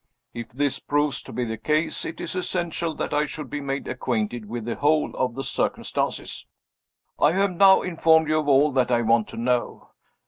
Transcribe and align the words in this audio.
If 0.33 0.49
this 0.49 0.79
proves 0.79 1.21
to 1.21 1.31
be 1.31 1.45
the 1.45 1.59
case 1.59 2.05
it 2.05 2.19
is 2.19 2.33
essential 2.33 2.95
that 2.95 3.13
I 3.13 3.27
should 3.27 3.51
be 3.51 3.61
made 3.61 3.87
acquainted 3.87 4.45
with 4.49 4.65
the 4.65 4.73
whole 4.73 5.15
of 5.15 5.35
the 5.35 5.43
circumstances. 5.43 6.47
I 7.19 7.33
have 7.33 7.51
now 7.55 7.83
informed 7.83 8.27
you 8.27 8.39
of 8.39 8.47
all 8.47 8.71
that 8.71 8.89
I 8.89 9.03
want 9.03 9.27
to 9.27 9.37
know. 9.37 9.91